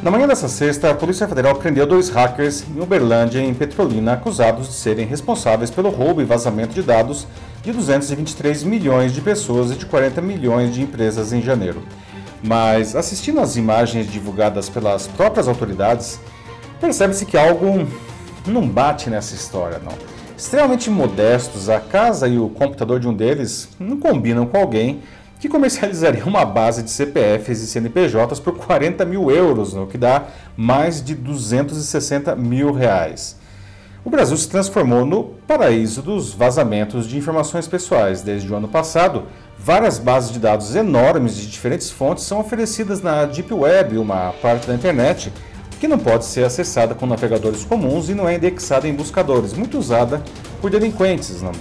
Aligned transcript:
Na 0.00 0.12
manhã 0.12 0.28
dessa 0.28 0.48
sexta, 0.48 0.92
a 0.92 0.94
Polícia 0.94 1.26
Federal 1.26 1.56
prendeu 1.56 1.84
dois 1.84 2.08
hackers 2.08 2.64
em 2.68 2.80
Uberlândia, 2.80 3.40
em 3.40 3.52
Petrolina, 3.52 4.12
acusados 4.12 4.68
de 4.68 4.74
serem 4.74 5.04
responsáveis 5.04 5.72
pelo 5.72 5.90
roubo 5.90 6.22
e 6.22 6.24
vazamento 6.24 6.72
de 6.72 6.82
dados 6.82 7.26
de 7.62 7.72
223 7.72 8.62
milhões 8.62 9.12
de 9.12 9.20
pessoas 9.20 9.72
e 9.72 9.74
de 9.74 9.86
40 9.86 10.22
milhões 10.22 10.72
de 10.72 10.82
empresas 10.82 11.32
em 11.32 11.42
janeiro. 11.42 11.82
Mas, 12.40 12.94
assistindo 12.94 13.40
às 13.40 13.56
imagens 13.56 14.08
divulgadas 14.08 14.68
pelas 14.68 15.08
próprias 15.08 15.48
autoridades, 15.48 16.20
percebe-se 16.80 17.26
que 17.26 17.36
algo 17.36 17.84
não 18.46 18.68
bate 18.68 19.10
nessa 19.10 19.34
história, 19.34 19.80
não. 19.84 19.98
Extremamente 20.36 20.88
modestos, 20.88 21.68
a 21.68 21.80
casa 21.80 22.28
e 22.28 22.38
o 22.38 22.48
computador 22.50 23.00
de 23.00 23.08
um 23.08 23.12
deles 23.12 23.68
não 23.80 23.98
combinam 23.98 24.46
com 24.46 24.58
alguém 24.58 25.00
que 25.38 25.48
comercializaria 25.48 26.24
uma 26.24 26.44
base 26.44 26.82
de 26.82 26.90
CPFs 26.90 27.62
e 27.62 27.66
CNPJs 27.66 28.40
por 28.40 28.56
40 28.56 29.04
mil 29.04 29.30
euros, 29.30 29.74
o 29.74 29.86
que 29.86 29.96
dá 29.96 30.24
mais 30.56 31.02
de 31.02 31.14
260 31.14 32.34
mil 32.34 32.72
reais. 32.72 33.36
O 34.04 34.10
Brasil 34.10 34.36
se 34.36 34.48
transformou 34.48 35.04
no 35.04 35.24
paraíso 35.46 36.02
dos 36.02 36.32
vazamentos 36.32 37.06
de 37.06 37.18
informações 37.18 37.68
pessoais. 37.68 38.22
Desde 38.22 38.50
o 38.50 38.56
ano 38.56 38.66
passado, 38.66 39.24
várias 39.58 39.98
bases 39.98 40.32
de 40.32 40.38
dados 40.38 40.74
enormes 40.74 41.36
de 41.36 41.46
diferentes 41.46 41.90
fontes 41.90 42.24
são 42.24 42.40
oferecidas 42.40 43.02
na 43.02 43.26
Deep 43.26 43.52
Web, 43.52 43.98
uma 43.98 44.32
parte 44.40 44.66
da 44.66 44.74
internet 44.74 45.32
que 45.78 45.86
não 45.86 45.98
pode 45.98 46.24
ser 46.24 46.44
acessada 46.44 46.94
com 46.94 47.06
navegadores 47.06 47.64
comuns 47.64 48.08
e 48.08 48.14
não 48.14 48.28
é 48.28 48.34
indexada 48.34 48.88
em 48.88 48.94
buscadores, 48.94 49.52
muito 49.52 49.78
usada 49.78 50.22
por 50.60 50.70
delinquentes. 50.70 51.40
Não? 51.40 51.52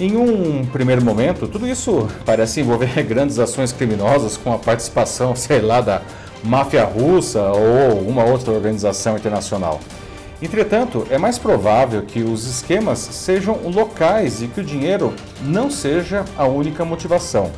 Em 0.00 0.16
um 0.16 0.64
primeiro 0.64 1.04
momento, 1.04 1.46
tudo 1.46 1.68
isso 1.68 2.08
parece 2.24 2.62
envolver 2.62 2.90
grandes 3.04 3.38
ações 3.38 3.70
criminosas 3.70 4.34
com 4.34 4.50
a 4.50 4.56
participação, 4.56 5.36
sei 5.36 5.60
lá, 5.60 5.82
da 5.82 6.00
máfia 6.42 6.84
russa 6.84 7.42
ou 7.42 8.00
uma 8.08 8.24
outra 8.24 8.50
organização 8.50 9.18
internacional. 9.18 9.78
Entretanto, 10.40 11.06
é 11.10 11.18
mais 11.18 11.38
provável 11.38 12.00
que 12.00 12.22
os 12.22 12.46
esquemas 12.46 12.98
sejam 12.98 13.60
locais 13.64 14.40
e 14.40 14.46
que 14.46 14.62
o 14.62 14.64
dinheiro 14.64 15.12
não 15.42 15.70
seja 15.70 16.24
a 16.34 16.46
única 16.46 16.82
motivação. 16.82 17.52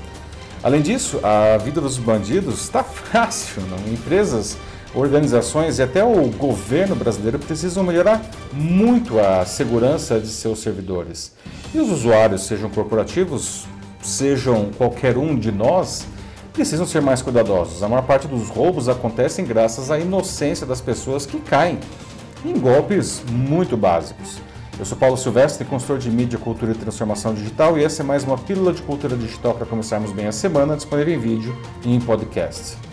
Além 0.65 0.83
disso, 0.83 1.20
a 1.23 1.57
vida 1.59 1.81
dos 1.81 1.97
bandidos 1.97 2.61
está 2.61 2.83
fácil. 2.83 3.63
Não? 3.70 3.93
Empresas, 3.93 4.59
organizações 4.95 5.79
e 5.79 5.83
até 5.83 6.05
o 6.05 6.29
governo 6.31 6.95
brasileiro 6.95 7.39
precisam 7.39 7.83
melhorar 7.83 8.23
muito 8.53 9.19
a 9.19 9.45
segurança 9.45 10.21
de 10.21 10.29
seus 10.29 10.61
servidores. 10.61 11.33
E 11.75 11.79
os 11.79 11.91
usuários, 11.91 12.43
sejam 12.47 12.69
corporativos, 12.69 13.67
sejam 14.03 14.70
qualquer 14.77 15.17
um 15.17 15.37
de 15.37 15.51
nós, 15.51 16.07
precisam 16.53 16.87
ser 16.87 17.01
mais 17.01 17.23
cuidadosos. 17.23 17.83
A 17.83 17.89
maior 17.89 18.03
parte 18.03 18.29
dos 18.29 18.48
roubos 18.48 18.89
acontecem 18.89 19.45
graças 19.45 19.91
à 19.91 19.98
inocência 19.98 20.67
das 20.67 20.81
pessoas 20.81 21.25
que 21.25 21.41
caem 21.41 21.79
em 22.45 22.59
golpes 22.59 23.23
muito 23.31 23.77
básicos. 23.77 24.39
Eu 24.79 24.85
sou 24.85 24.98
Paulo 24.98 25.17
Silvestre, 25.17 25.65
consultor 25.65 25.98
de 25.98 26.11
mídia, 26.11 26.39
cultura 26.39 26.73
e 26.73 26.75
transformação 26.75 27.35
digital, 27.35 27.79
e 27.79 27.85
essa 27.85 28.03
é 28.03 28.05
mais 28.05 28.25
uma 28.25 28.37
pílula 28.37 28.73
de 28.73 28.83
cultura 28.83 29.17
digital 29.17 29.55
para 29.55 29.67
começarmos 29.67 30.13
bem 30.13 30.27
a 30.27 30.33
semana, 30.33 30.77
disponível 30.77 31.15
em 31.15 31.19
vídeo 31.19 31.57
e 31.85 31.95
em 31.95 32.01
podcast. 32.01 32.92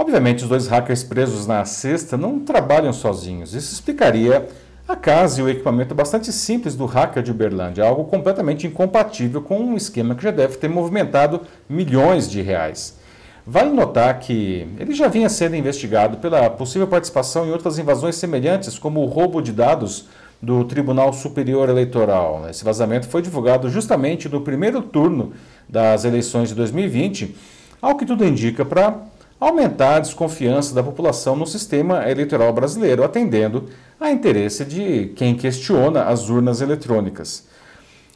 Obviamente, 0.00 0.44
os 0.44 0.48
dois 0.48 0.66
hackers 0.66 1.04
presos 1.04 1.46
na 1.46 1.62
sexta 1.66 2.16
não 2.16 2.40
trabalham 2.40 2.90
sozinhos. 2.90 3.52
Isso 3.52 3.74
explicaria 3.74 4.48
a 4.88 4.96
casa 4.96 5.38
e 5.38 5.44
o 5.44 5.48
equipamento 5.50 5.94
bastante 5.94 6.32
simples 6.32 6.74
do 6.74 6.86
hacker 6.86 7.22
de 7.22 7.30
Uberlândia, 7.30 7.84
algo 7.84 8.04
completamente 8.04 8.66
incompatível 8.66 9.42
com 9.42 9.60
um 9.60 9.76
esquema 9.76 10.14
que 10.14 10.22
já 10.22 10.30
deve 10.30 10.56
ter 10.56 10.68
movimentado 10.68 11.42
milhões 11.68 12.30
de 12.30 12.40
reais. 12.40 12.96
Vale 13.46 13.74
notar 13.74 14.18
que 14.20 14.66
ele 14.78 14.94
já 14.94 15.06
vinha 15.06 15.28
sendo 15.28 15.54
investigado 15.54 16.16
pela 16.16 16.48
possível 16.48 16.86
participação 16.86 17.46
em 17.46 17.50
outras 17.50 17.78
invasões 17.78 18.16
semelhantes, 18.16 18.78
como 18.78 19.02
o 19.02 19.06
roubo 19.06 19.42
de 19.42 19.52
dados 19.52 20.08
do 20.40 20.64
Tribunal 20.64 21.12
Superior 21.12 21.68
Eleitoral. 21.68 22.48
Esse 22.48 22.64
vazamento 22.64 23.06
foi 23.06 23.20
divulgado 23.20 23.68
justamente 23.68 24.30
no 24.30 24.40
primeiro 24.40 24.80
turno 24.80 25.34
das 25.68 26.06
eleições 26.06 26.48
de 26.48 26.54
2020, 26.54 27.36
ao 27.82 27.98
que 27.98 28.06
tudo 28.06 28.24
indica 28.24 28.64
para 28.64 29.10
aumentar 29.40 29.96
a 29.96 30.00
desconfiança 30.00 30.74
da 30.74 30.82
população 30.82 31.34
no 31.34 31.46
sistema 31.46 32.08
eleitoral 32.08 32.52
brasileiro, 32.52 33.02
atendendo 33.02 33.64
a 33.98 34.10
interesse 34.10 34.66
de 34.66 35.12
quem 35.16 35.34
questiona 35.34 36.04
as 36.04 36.28
urnas 36.28 36.60
eletrônicas. 36.60 37.48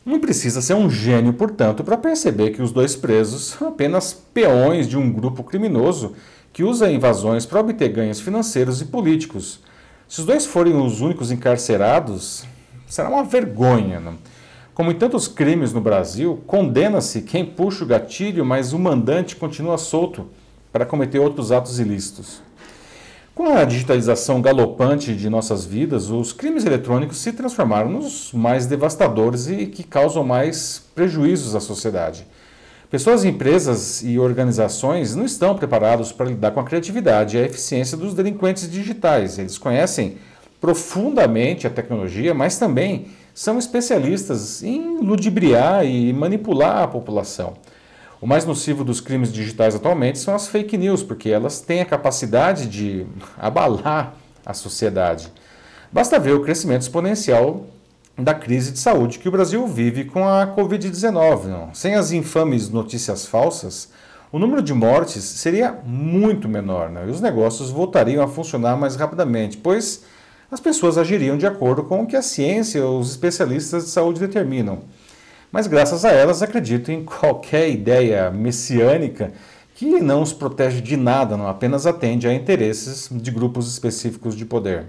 Não 0.05 0.21
precisa 0.21 0.61
ser 0.61 0.75
um 0.75 0.91
gênio, 0.91 1.33
portanto, 1.33 1.83
para 1.83 1.97
perceber 1.97 2.51
que 2.51 2.61
os 2.61 2.71
dois 2.71 2.95
presos 2.95 3.47
são 3.47 3.69
apenas 3.69 4.13
peões 4.13 4.87
de 4.87 4.99
um 4.99 5.11
grupo 5.11 5.43
criminoso 5.43 6.13
que 6.53 6.63
usa 6.63 6.91
invasões 6.91 7.47
para 7.47 7.61
obter 7.61 7.89
ganhos 7.89 8.21
financeiros 8.21 8.83
e 8.83 8.85
políticos. 8.85 9.61
Se 10.07 10.21
os 10.21 10.27
dois 10.27 10.45
forem 10.45 10.77
os 10.77 11.01
únicos 11.01 11.31
encarcerados, 11.31 12.45
será 12.87 13.09
uma 13.09 13.25
vergonha. 13.25 14.03
Como 14.75 14.91
em 14.91 14.95
tantos 14.95 15.27
crimes 15.27 15.73
no 15.73 15.81
Brasil, 15.81 16.43
condena-se 16.47 17.23
quem 17.23 17.47
puxa 17.47 17.83
o 17.83 17.87
gatilho, 17.87 18.45
mas 18.45 18.75
o 18.75 18.79
mandante 18.79 19.35
continua 19.35 19.79
solto 19.79 20.29
para 20.75 20.85
cometer 20.85 21.21
outros 21.21 21.53
atos 21.53 21.79
ilícitos. 21.79 22.43
Com 23.33 23.57
a 23.57 23.65
digitalização 23.65 24.43
galopante 24.43 25.15
de 25.15 25.31
nossas 25.31 25.65
vidas, 25.65 26.11
os 26.11 26.33
crimes 26.33 26.67
eletrônicos 26.67 27.19
se 27.19 27.33
transformaram 27.33 27.89
nos 27.89 28.33
mais 28.33 28.67
devastadores 28.67 29.47
e 29.47 29.67
que 29.67 29.85
causam 29.85 30.25
mais 30.25 30.83
prejuízos 30.93 31.55
à 31.55 31.61
sociedade. 31.61 32.27
Pessoas, 32.91 33.25
empresas 33.25 34.03
e 34.03 34.19
organizações 34.19 35.15
não 35.15 35.25
estão 35.25 35.55
preparados 35.55 36.11
para 36.11 36.27
lidar 36.27 36.51
com 36.51 36.59
a 36.59 36.65
criatividade 36.65 37.37
e 37.37 37.41
a 37.41 37.47
eficiência 37.47 37.97
dos 37.97 38.13
delinquentes 38.13 38.69
digitais. 38.69 39.39
Eles 39.39 39.57
conhecem 39.57 40.17
profundamente 40.61 41.69
a 41.69 41.71
tecnologia, 41.71 42.35
mas 42.35 42.59
também 42.59 43.07
são 43.33 43.61
especialistas 43.61 44.61
em 44.65 44.99
ludibriar 44.99 45.87
e 45.87 46.13
manipular 46.13 46.83
a 46.83 46.89
população. 46.89 47.55
O 48.25 48.27
mais 48.27 48.47
nocivo 48.47 48.85
dos 48.85 49.03
crimes 49.03 49.31
digitais 49.31 49.75
atualmente 49.75 50.19
são 50.19 50.35
as 50.35 50.49
fake 50.49 50.79
news, 50.79 51.03
porque 51.03 51.29
elas 51.29 51.61
têm 51.61 51.83
a 51.83 51.85
capacidade 51.85 52.67
de 52.69 53.05
abalar 53.37 54.15
a 54.47 54.55
sociedade. 54.55 55.31
Basta 55.93 56.19
ver 56.19 56.33
o 56.33 56.41
crescimento 56.41 56.81
exponencial 56.81 57.67
da 58.17 58.33
crise 58.33 58.73
de 58.73 58.79
saúde 58.79 59.19
que 59.19 59.29
o 59.29 59.31
Brasil 59.31 59.67
vive 59.67 60.07
com 60.07 60.27
a 60.27 60.47
Covid-19. 60.57 61.75
Sem 61.75 61.97
as 61.97 62.13
infames 62.13 62.71
notícias 62.71 63.27
falsas, 63.27 63.91
o 64.33 64.39
número 64.39 64.63
de 64.63 64.73
mortes 64.73 65.23
seria 65.23 65.79
muito 65.85 66.49
menor 66.49 66.89
né? 66.89 67.05
e 67.07 67.11
os 67.11 67.21
negócios 67.21 67.71
voltariam 67.71 68.25
a 68.25 68.27
funcionar 68.27 68.75
mais 68.75 68.97
rapidamente, 68.97 69.59
pois 69.59 70.03
as 70.51 70.61
pessoas 70.61 70.97
agiriam 70.97 71.37
de 71.37 71.47
acordo 71.47 71.85
com 71.85 72.01
o 72.01 72.07
que 72.07 72.17
a 72.17 72.23
ciência 72.23 72.79
e 72.79 72.83
os 72.83 73.11
especialistas 73.11 73.85
de 73.85 73.91
saúde 73.91 74.19
determinam 74.19 74.79
mas 75.55 75.69
graças 75.69 76.05
a 76.05 76.11
elas 76.11 76.43
acredito 76.43 76.91
em 76.91 77.05
qualquer 77.05 77.71
ideia 77.71 78.29
messiânica 78.29 79.33
que 79.73 80.01
não 80.01 80.21
os 80.21 80.33
protege 80.33 80.81
de 80.81 80.97
nada, 80.97 81.37
não 81.37 81.47
apenas 81.47 81.87
atende 81.87 82.27
a 82.27 82.35
interesses 82.35 83.09
de 83.09 83.31
grupos 83.31 83.69
específicos 83.69 84.35
de 84.35 84.45
poder. 84.45 84.87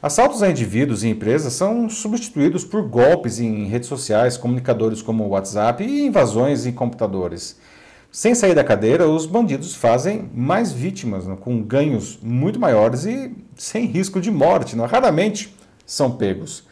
Assaltos 0.00 0.44
a 0.44 0.48
indivíduos 0.48 1.02
e 1.02 1.08
empresas 1.08 1.54
são 1.54 1.90
substituídos 1.90 2.64
por 2.64 2.88
golpes 2.88 3.40
em 3.40 3.64
redes 3.64 3.88
sociais, 3.88 4.36
comunicadores 4.36 5.02
como 5.02 5.24
o 5.24 5.30
WhatsApp 5.30 5.82
e 5.82 6.06
invasões 6.06 6.66
em 6.66 6.72
computadores. 6.72 7.58
Sem 8.12 8.32
sair 8.32 8.54
da 8.54 8.62
cadeira, 8.62 9.08
os 9.08 9.26
bandidos 9.26 9.74
fazem 9.74 10.30
mais 10.32 10.70
vítimas, 10.70 11.26
né, 11.26 11.36
com 11.40 11.60
ganhos 11.60 12.16
muito 12.22 12.60
maiores 12.60 13.06
e 13.06 13.34
sem 13.56 13.86
risco 13.86 14.20
de 14.20 14.30
morte. 14.30 14.76
Né? 14.76 14.86
Raramente 14.86 15.52
são 15.84 16.12
pegos. 16.12 16.62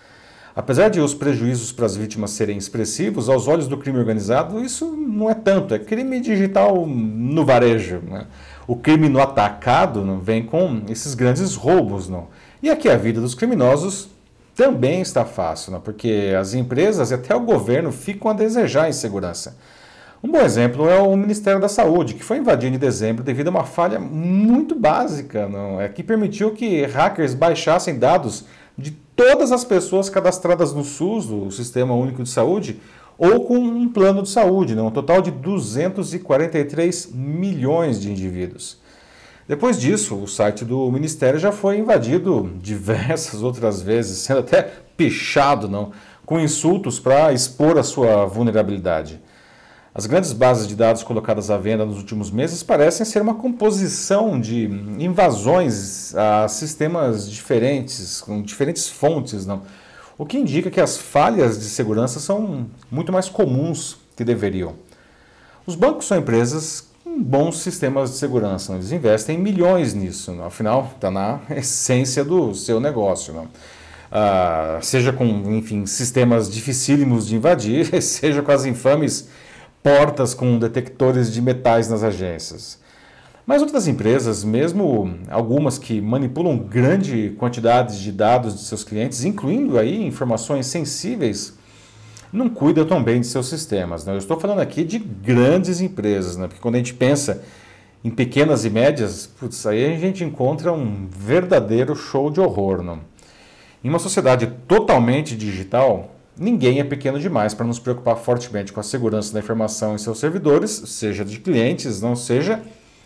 Apesar 0.54 0.90
de 0.90 1.00
os 1.00 1.14
prejuízos 1.14 1.72
para 1.72 1.86
as 1.86 1.96
vítimas 1.96 2.32
serem 2.32 2.58
expressivos, 2.58 3.28
aos 3.28 3.48
olhos 3.48 3.66
do 3.66 3.78
crime 3.78 3.98
organizado, 3.98 4.62
isso 4.62 4.86
não 4.92 5.30
é 5.30 5.34
tanto. 5.34 5.74
É 5.74 5.78
crime 5.78 6.20
digital 6.20 6.86
no 6.86 7.44
varejo. 7.44 8.02
Né? 8.06 8.26
O 8.66 8.76
crime 8.76 9.08
no 9.08 9.20
atacado 9.20 10.04
não, 10.04 10.20
vem 10.20 10.42
com 10.42 10.82
esses 10.88 11.14
grandes 11.14 11.54
roubos. 11.54 12.08
Não? 12.08 12.28
E 12.62 12.68
aqui 12.68 12.88
a 12.88 12.96
vida 12.96 13.18
dos 13.20 13.34
criminosos 13.34 14.10
também 14.54 15.00
está 15.00 15.24
fácil, 15.24 15.72
não? 15.72 15.80
porque 15.80 16.34
as 16.38 16.52
empresas 16.52 17.10
e 17.10 17.14
até 17.14 17.34
o 17.34 17.40
governo 17.40 17.90
ficam 17.90 18.30
a 18.30 18.34
desejar 18.34 18.90
em 18.90 18.92
segurança. 18.92 19.56
Um 20.22 20.30
bom 20.30 20.38
exemplo 20.38 20.88
é 20.88 21.00
o 21.00 21.16
Ministério 21.16 21.60
da 21.60 21.68
Saúde, 21.68 22.14
que 22.14 22.22
foi 22.22 22.36
invadido 22.36 22.76
em 22.76 22.78
dezembro 22.78 23.24
devido 23.24 23.48
a 23.48 23.50
uma 23.50 23.64
falha 23.64 23.98
muito 23.98 24.76
básica, 24.76 25.48
não? 25.48 25.80
É 25.80 25.88
que 25.88 26.00
permitiu 26.00 26.52
que 26.52 26.84
hackers 26.84 27.34
baixassem 27.34 27.98
dados 27.98 28.44
de 28.78 28.92
todas 29.22 29.52
as 29.52 29.62
pessoas 29.62 30.10
cadastradas 30.10 30.72
no 30.72 30.82
SUS, 30.82 31.30
o 31.30 31.48
Sistema 31.52 31.94
Único 31.94 32.24
de 32.24 32.28
Saúde, 32.28 32.80
ou 33.16 33.44
com 33.44 33.56
um 33.56 33.88
plano 33.88 34.20
de 34.20 34.28
saúde, 34.28 34.74
né? 34.74 34.82
um 34.82 34.90
total 34.90 35.22
de 35.22 35.30
243 35.30 37.12
milhões 37.14 38.00
de 38.00 38.10
indivíduos. 38.10 38.80
Depois 39.46 39.80
disso, 39.80 40.16
o 40.16 40.26
site 40.26 40.64
do 40.64 40.90
Ministério 40.90 41.38
já 41.38 41.52
foi 41.52 41.78
invadido 41.78 42.50
diversas 42.60 43.42
outras 43.44 43.80
vezes, 43.80 44.18
sendo 44.18 44.40
até 44.40 44.68
pichado 44.96 45.68
não, 45.68 45.92
com 46.26 46.40
insultos 46.40 46.98
para 46.98 47.32
expor 47.32 47.78
a 47.78 47.84
sua 47.84 48.26
vulnerabilidade. 48.26 49.20
As 49.94 50.06
grandes 50.06 50.32
bases 50.32 50.66
de 50.66 50.74
dados 50.74 51.02
colocadas 51.02 51.50
à 51.50 51.58
venda 51.58 51.84
nos 51.84 51.98
últimos 51.98 52.30
meses 52.30 52.62
parecem 52.62 53.04
ser 53.04 53.20
uma 53.20 53.34
composição 53.34 54.40
de 54.40 54.64
invasões 54.98 56.14
a 56.14 56.48
sistemas 56.48 57.30
diferentes, 57.30 58.22
com 58.22 58.40
diferentes 58.40 58.88
fontes, 58.88 59.44
não? 59.44 59.62
o 60.16 60.24
que 60.24 60.38
indica 60.38 60.70
que 60.70 60.80
as 60.80 60.96
falhas 60.96 61.58
de 61.58 61.66
segurança 61.66 62.20
são 62.20 62.66
muito 62.90 63.12
mais 63.12 63.28
comuns 63.28 63.98
que 64.16 64.24
deveriam. 64.24 64.74
Os 65.66 65.74
bancos 65.74 66.06
são 66.06 66.16
empresas 66.16 66.88
com 67.04 67.22
bons 67.22 67.58
sistemas 67.58 68.12
de 68.12 68.16
segurança, 68.16 68.72
eles 68.72 68.92
investem 68.92 69.36
milhões 69.36 69.92
nisso, 69.92 70.32
não? 70.32 70.46
afinal, 70.46 70.90
está 70.94 71.10
na 71.10 71.40
essência 71.54 72.24
do 72.24 72.54
seu 72.54 72.80
negócio. 72.80 73.34
Não? 73.34 73.46
Ah, 74.10 74.78
seja 74.80 75.12
com, 75.12 75.26
enfim, 75.54 75.84
sistemas 75.84 76.50
dificílimos 76.50 77.26
de 77.26 77.36
invadir, 77.36 77.86
seja 78.02 78.40
com 78.40 78.52
as 78.52 78.64
infames 78.64 79.28
portas 79.82 80.32
com 80.34 80.58
detectores 80.58 81.32
de 81.32 81.42
metais 81.42 81.88
nas 81.88 82.02
agências. 82.02 82.80
Mas 83.44 83.60
outras 83.60 83.88
empresas, 83.88 84.44
mesmo 84.44 85.18
algumas 85.28 85.76
que 85.76 86.00
manipulam 86.00 86.56
grande 86.56 87.34
quantidade 87.38 88.00
de 88.00 88.12
dados 88.12 88.54
de 88.54 88.60
seus 88.62 88.84
clientes, 88.84 89.24
incluindo 89.24 89.78
aí 89.78 90.06
informações 90.06 90.66
sensíveis, 90.66 91.54
não 92.32 92.48
cuidam 92.48 92.86
tão 92.86 93.02
bem 93.02 93.20
de 93.20 93.26
seus 93.26 93.48
sistemas. 93.48 94.04
Né? 94.04 94.12
Eu 94.12 94.18
estou 94.18 94.38
falando 94.38 94.60
aqui 94.60 94.84
de 94.84 94.98
grandes 94.98 95.80
empresas, 95.80 96.36
né? 96.36 96.46
porque 96.46 96.62
quando 96.62 96.76
a 96.76 96.78
gente 96.78 96.94
pensa 96.94 97.42
em 98.04 98.10
pequenas 98.10 98.64
e 98.64 98.70
médias, 98.70 99.26
putz, 99.26 99.66
aí 99.66 99.92
a 99.92 99.98
gente 99.98 100.22
encontra 100.24 100.72
um 100.72 101.08
verdadeiro 101.10 101.96
show 101.96 102.30
de 102.30 102.40
horror. 102.40 102.82
Não? 102.82 103.00
Em 103.82 103.88
uma 103.88 103.98
sociedade 103.98 104.46
totalmente 104.68 105.36
digital, 105.36 106.11
Ninguém 106.36 106.80
é 106.80 106.84
pequeno 106.84 107.20
demais 107.20 107.52
para 107.52 107.66
nos 107.66 107.78
preocupar 107.78 108.16
fortemente 108.16 108.72
com 108.72 108.80
a 108.80 108.82
segurança 108.82 109.34
da 109.34 109.40
informação 109.40 109.94
em 109.94 109.98
seus 109.98 110.18
servidores, 110.18 110.70
seja 110.70 111.24
de 111.24 111.38
clientes, 111.38 112.00
não 112.00 112.16
seja 112.16 112.62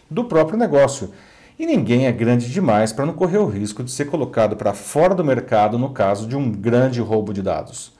do 0.08 0.24
próprio 0.24 0.56
negócio. 0.56 1.10
E 1.58 1.66
ninguém 1.66 2.06
é 2.06 2.12
grande 2.12 2.48
demais 2.52 2.92
para 2.92 3.04
não 3.04 3.14
correr 3.14 3.38
o 3.38 3.48
risco 3.48 3.82
de 3.82 3.90
ser 3.90 4.04
colocado 4.04 4.56
para 4.56 4.72
fora 4.72 5.14
do 5.14 5.24
mercado 5.24 5.76
no 5.76 5.90
caso 5.90 6.28
de 6.28 6.36
um 6.36 6.52
grande 6.52 7.00
roubo 7.00 7.32
de 7.32 7.42
dados. 7.42 7.92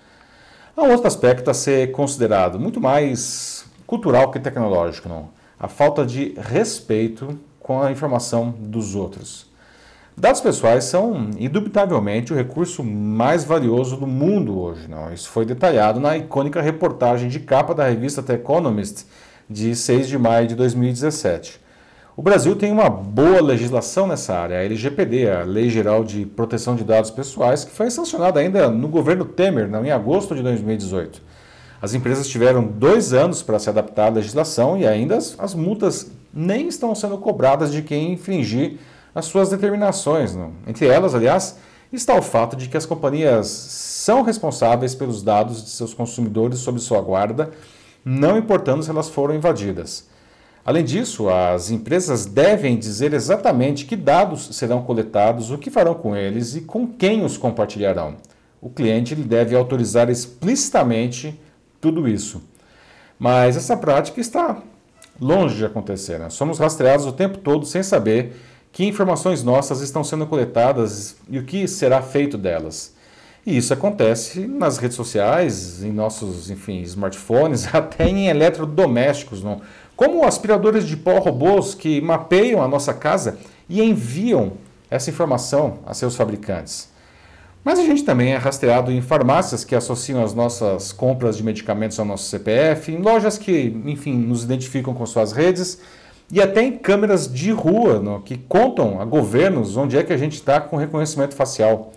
Há 0.76 0.82
um 0.82 0.90
outro 0.90 1.08
aspecto 1.08 1.50
a 1.50 1.55
ser 1.55 1.90
considerado, 1.90 2.61
muito 2.61 2.81
mais 2.81 3.64
cultural 3.87 4.31
que 4.31 4.38
tecnológico, 4.38 5.08
não? 5.08 5.31
A 5.58 5.69
falta 5.69 6.05
de 6.05 6.34
respeito 6.38 7.38
com 7.58 7.82
a 7.82 7.90
informação 7.90 8.55
dos 8.58 8.94
outros. 8.94 9.46
Dados 10.18 10.40
pessoais 10.40 10.84
são, 10.84 11.28
indubitavelmente, 11.38 12.32
o 12.32 12.36
recurso 12.36 12.82
mais 12.82 13.44
valioso 13.44 13.98
do 13.98 14.06
mundo 14.06 14.58
hoje. 14.58 14.88
Não? 14.88 15.12
Isso 15.12 15.28
foi 15.28 15.44
detalhado 15.44 16.00
na 16.00 16.16
icônica 16.16 16.62
reportagem 16.62 17.28
de 17.28 17.38
capa 17.38 17.74
da 17.74 17.86
revista 17.86 18.22
The 18.22 18.32
Economist, 18.32 19.04
de 19.48 19.76
6 19.76 20.08
de 20.08 20.16
maio 20.16 20.48
de 20.48 20.54
2017. 20.54 21.60
O 22.16 22.22
Brasil 22.22 22.56
tem 22.56 22.72
uma 22.72 22.88
boa 22.88 23.42
legislação 23.42 24.06
nessa 24.06 24.34
área, 24.34 24.56
a 24.58 24.64
LGPD, 24.64 25.30
a 25.30 25.42
Lei 25.42 25.68
Geral 25.68 26.02
de 26.02 26.24
Proteção 26.24 26.74
de 26.74 26.82
Dados 26.82 27.10
Pessoais, 27.10 27.62
que 27.62 27.70
foi 27.70 27.90
sancionada 27.90 28.40
ainda 28.40 28.70
no 28.70 28.88
governo 28.88 29.26
Temer, 29.26 29.68
não, 29.68 29.84
em 29.84 29.90
agosto 29.90 30.34
de 30.34 30.42
2018. 30.42 31.20
As 31.82 31.92
empresas 31.92 32.26
tiveram 32.26 32.64
dois 32.64 33.12
anos 33.12 33.42
para 33.42 33.58
se 33.58 33.68
adaptar 33.68 34.06
à 34.06 34.14
legislação 34.14 34.78
e 34.78 34.86
ainda 34.86 35.18
as, 35.18 35.38
as 35.38 35.54
multas 35.54 36.10
nem 36.32 36.68
estão 36.68 36.94
sendo 36.94 37.18
cobradas 37.18 37.70
de 37.70 37.82
quem 37.82 38.14
infringir 38.14 38.78
as 39.16 39.24
suas 39.24 39.48
determinações. 39.48 40.36
Não? 40.36 40.52
Entre 40.66 40.86
elas, 40.86 41.14
aliás, 41.14 41.56
está 41.90 42.14
o 42.14 42.20
fato 42.20 42.54
de 42.54 42.68
que 42.68 42.76
as 42.76 42.84
companhias 42.84 43.46
são 43.46 44.20
responsáveis 44.20 44.94
pelos 44.94 45.22
dados 45.22 45.64
de 45.64 45.70
seus 45.70 45.94
consumidores 45.94 46.58
sob 46.58 46.78
sua 46.78 47.00
guarda, 47.00 47.50
não 48.04 48.36
importando 48.36 48.82
se 48.82 48.90
elas 48.90 49.08
foram 49.08 49.34
invadidas. 49.34 50.06
Além 50.62 50.84
disso, 50.84 51.30
as 51.30 51.70
empresas 51.70 52.26
devem 52.26 52.76
dizer 52.76 53.14
exatamente 53.14 53.86
que 53.86 53.96
dados 53.96 54.54
serão 54.54 54.82
coletados, 54.82 55.50
o 55.50 55.56
que 55.56 55.70
farão 55.70 55.94
com 55.94 56.14
eles 56.14 56.54
e 56.54 56.60
com 56.60 56.86
quem 56.86 57.24
os 57.24 57.38
compartilharão. 57.38 58.16
O 58.60 58.68
cliente 58.68 59.14
deve 59.14 59.56
autorizar 59.56 60.10
explicitamente 60.10 61.40
tudo 61.80 62.06
isso. 62.06 62.42
Mas 63.18 63.56
essa 63.56 63.76
prática 63.76 64.20
está 64.20 64.58
longe 65.18 65.56
de 65.56 65.64
acontecer. 65.64 66.18
Né? 66.18 66.28
Somos 66.28 66.58
rastreados 66.58 67.06
o 67.06 67.12
tempo 67.12 67.38
todo 67.38 67.64
sem 67.64 67.82
saber 67.82 68.34
que 68.76 68.84
informações 68.84 69.43
nossas 69.43 69.81
estão 69.81 70.05
sendo 70.05 70.26
coletadas 70.26 71.17
e 71.31 71.38
o 71.38 71.44
que 71.44 71.67
será 71.67 72.02
feito 72.02 72.37
delas. 72.37 72.93
E 73.46 73.56
isso 73.56 73.73
acontece 73.73 74.40
nas 74.40 74.76
redes 74.76 74.99
sociais, 74.99 75.82
em 75.82 75.90
nossos, 75.90 76.50
enfim, 76.50 76.82
smartphones, 76.82 77.67
até 77.75 78.06
em 78.06 78.28
eletrodomésticos, 78.28 79.43
não? 79.43 79.62
como 79.96 80.26
aspiradores 80.26 80.87
de 80.87 80.94
pó 80.94 81.19
robôs 81.19 81.75
que 81.75 82.02
mapeiam 82.02 82.62
a 82.62 82.69
nossa 82.69 82.93
casa 82.93 83.38
e 83.67 83.82
enviam 83.82 84.52
essa 84.90 85.08
informação 85.08 85.78
a 85.87 85.94
seus 85.94 86.14
fabricantes. 86.14 86.90
Mas 87.64 87.78
a 87.78 87.82
gente 87.82 88.05
também 88.05 88.34
é 88.34 88.37
rastreado 88.37 88.93
em 88.93 89.00
farmácias 89.00 89.64
que 89.64 89.75
associam 89.75 90.23
as 90.23 90.34
nossas 90.34 90.93
compras 90.93 91.38
de 91.38 91.43
medicamentos 91.43 91.99
ao 91.99 92.05
nosso 92.05 92.28
CPF, 92.28 92.93
em 92.93 92.99
lojas 92.99 93.38
que, 93.38 93.75
enfim, 93.87 94.12
nos 94.12 94.44
identificam 94.44 94.93
com 94.93 95.06
suas 95.06 95.32
redes 95.32 95.81
e 96.31 96.40
até 96.40 96.62
em 96.62 96.76
câmeras 96.76 97.32
de 97.32 97.52
rua 97.52 98.00
no, 98.00 98.20
que 98.20 98.37
contam 98.37 99.00
a 99.00 99.05
governos 99.05 99.76
onde 99.76 99.96
é 99.96 100.02
que 100.02 100.12
a 100.12 100.17
gente 100.17 100.34
está 100.34 100.61
com 100.61 100.76
reconhecimento 100.76 101.34
facial. 101.34 101.93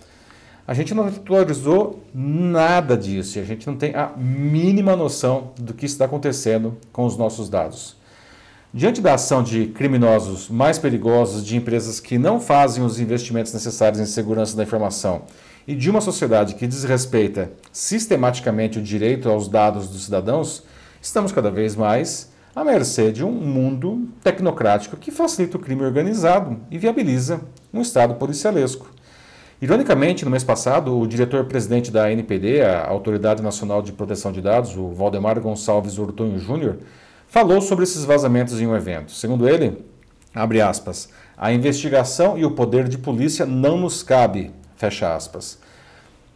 A 0.66 0.74
gente 0.74 0.94
não 0.94 1.06
atualizou 1.06 2.00
nada 2.14 2.96
disso 2.96 3.38
e 3.38 3.40
a 3.40 3.44
gente 3.44 3.66
não 3.66 3.76
tem 3.76 3.94
a 3.94 4.12
mínima 4.16 4.94
noção 4.94 5.50
do 5.58 5.74
que 5.74 5.84
está 5.84 6.04
acontecendo 6.04 6.76
com 6.92 7.04
os 7.04 7.16
nossos 7.16 7.48
dados. 7.48 7.96
Diante 8.72 9.00
da 9.00 9.14
ação 9.14 9.42
de 9.42 9.66
criminosos 9.66 10.48
mais 10.48 10.78
perigosos, 10.78 11.44
de 11.44 11.56
empresas 11.56 11.98
que 11.98 12.16
não 12.16 12.38
fazem 12.38 12.84
os 12.84 13.00
investimentos 13.00 13.52
necessários 13.52 14.00
em 14.00 14.06
segurança 14.06 14.56
da 14.56 14.62
informação 14.62 15.22
e 15.66 15.74
de 15.74 15.90
uma 15.90 16.00
sociedade 16.00 16.54
que 16.54 16.68
desrespeita 16.68 17.50
sistematicamente 17.72 18.78
o 18.78 18.82
direito 18.82 19.28
aos 19.28 19.48
dados 19.48 19.88
dos 19.88 20.04
cidadãos, 20.04 20.62
estamos 21.02 21.32
cada 21.32 21.50
vez 21.50 21.74
mais 21.74 22.29
à 22.54 22.64
mercê 22.64 23.12
de 23.12 23.24
um 23.24 23.30
mundo 23.30 24.08
tecnocrático 24.22 24.96
que 24.96 25.10
facilita 25.10 25.56
o 25.56 25.60
crime 25.60 25.82
organizado 25.82 26.58
e 26.70 26.78
viabiliza 26.78 27.40
um 27.72 27.80
Estado 27.80 28.14
policialesco. 28.14 28.90
Ironicamente, 29.62 30.24
no 30.24 30.30
mês 30.30 30.42
passado, 30.42 30.98
o 30.98 31.06
diretor-presidente 31.06 31.90
da 31.90 32.06
ANPD, 32.06 32.62
a 32.62 32.88
Autoridade 32.88 33.42
Nacional 33.42 33.82
de 33.82 33.92
Proteção 33.92 34.32
de 34.32 34.40
Dados, 34.40 34.76
o 34.76 34.88
Valdemar 34.88 35.38
Gonçalves 35.38 35.98
Ortonho 35.98 36.38
Júnior, 36.38 36.78
falou 37.28 37.60
sobre 37.60 37.84
esses 37.84 38.04
vazamentos 38.04 38.58
em 38.60 38.66
um 38.66 38.74
evento. 38.74 39.12
Segundo 39.12 39.46
ele, 39.46 39.84
abre 40.34 40.62
aspas, 40.62 41.10
a 41.36 41.52
investigação 41.52 42.38
e 42.38 42.44
o 42.44 42.52
poder 42.52 42.88
de 42.88 42.96
polícia 42.96 43.44
não 43.44 43.76
nos 43.76 44.02
cabe, 44.02 44.50
fecha 44.76 45.14
aspas. 45.14 45.58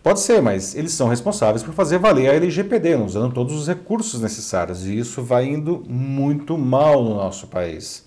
Pode 0.05 0.21
ser, 0.21 0.43
mas 0.43 0.75
eles 0.75 0.93
são 0.93 1.09
responsáveis 1.09 1.63
por 1.63 1.73
fazer 1.73 1.97
valer 1.97 2.29
a 2.29 2.35
LGPD, 2.35 2.95
usando 2.97 3.33
todos 3.33 3.55
os 3.55 3.67
recursos 3.67 4.21
necessários, 4.21 4.85
e 4.85 4.99
isso 4.99 5.23
vai 5.23 5.47
indo 5.47 5.83
muito 5.89 6.59
mal 6.59 7.03
no 7.03 7.15
nosso 7.15 7.47
país. 7.47 8.05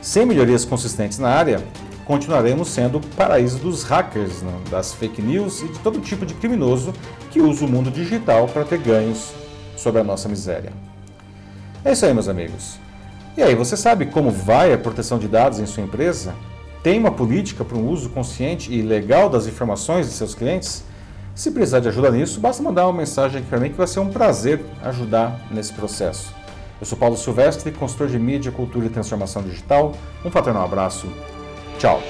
Sem 0.00 0.24
melhorias 0.24 0.64
consistentes 0.64 1.18
na 1.18 1.30
área, 1.30 1.60
continuaremos 2.04 2.68
sendo 2.68 2.98
o 2.98 3.06
paraíso 3.16 3.58
dos 3.58 3.82
hackers, 3.82 4.42
né, 4.42 4.52
das 4.70 4.94
fake 4.94 5.20
news 5.20 5.60
e 5.60 5.66
de 5.66 5.78
todo 5.80 5.98
tipo 5.98 6.24
de 6.24 6.34
criminoso 6.34 6.94
que 7.32 7.40
usa 7.40 7.64
o 7.64 7.68
mundo 7.68 7.90
digital 7.90 8.46
para 8.46 8.64
ter 8.64 8.78
ganhos 8.78 9.32
sobre 9.76 10.00
a 10.00 10.04
nossa 10.04 10.28
miséria. 10.28 10.72
É 11.84 11.90
isso 11.90 12.06
aí, 12.06 12.14
meus 12.14 12.28
amigos. 12.28 12.78
E 13.36 13.42
aí, 13.42 13.56
você 13.56 13.76
sabe 13.76 14.06
como 14.06 14.30
vai 14.30 14.72
a 14.72 14.78
proteção 14.78 15.18
de 15.18 15.26
dados 15.26 15.58
em 15.58 15.66
sua 15.66 15.82
empresa? 15.82 16.32
Tem 16.80 16.96
uma 16.96 17.10
política 17.10 17.64
para 17.64 17.76
um 17.76 17.88
uso 17.88 18.10
consciente 18.10 18.72
e 18.72 18.82
legal 18.82 19.28
das 19.28 19.48
informações 19.48 20.06
de 20.06 20.12
seus 20.12 20.32
clientes? 20.32 20.84
Se 21.34 21.50
precisar 21.50 21.80
de 21.80 21.88
ajuda 21.88 22.10
nisso, 22.10 22.38
basta 22.38 22.62
mandar 22.62 22.86
uma 22.86 22.92
mensagem 22.92 23.40
aqui 23.40 23.48
para 23.48 23.58
mim 23.58 23.70
que 23.70 23.76
vai 23.76 23.88
ser 23.88 23.98
um 23.98 24.08
prazer 24.08 24.64
ajudar 24.84 25.40
nesse 25.50 25.72
processo. 25.72 26.32
Eu 26.80 26.86
sou 26.86 26.96
Paulo 26.96 27.16
Silvestre, 27.16 27.72
consultor 27.72 28.08
de 28.08 28.18
mídia, 28.18 28.52
cultura 28.52 28.86
e 28.86 28.88
transformação 28.88 29.42
digital. 29.42 29.92
Um 30.24 30.30
fraternal 30.30 30.64
abraço. 30.64 31.08
Tchau. 31.78 32.00